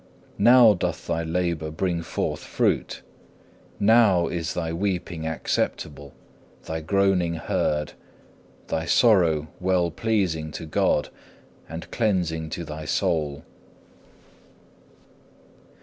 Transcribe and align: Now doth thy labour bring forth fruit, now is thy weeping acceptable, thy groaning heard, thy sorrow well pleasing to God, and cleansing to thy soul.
Now 0.39 0.73
doth 0.73 1.05
thy 1.05 1.21
labour 1.21 1.69
bring 1.69 2.01
forth 2.01 2.39
fruit, 2.39 3.03
now 3.79 4.25
is 4.25 4.55
thy 4.55 4.73
weeping 4.73 5.27
acceptable, 5.27 6.15
thy 6.65 6.81
groaning 6.81 7.35
heard, 7.35 7.93
thy 8.65 8.85
sorrow 8.85 9.49
well 9.59 9.91
pleasing 9.91 10.51
to 10.53 10.65
God, 10.65 11.09
and 11.69 11.91
cleansing 11.91 12.49
to 12.49 12.63
thy 12.63 12.85
soul. 12.85 13.43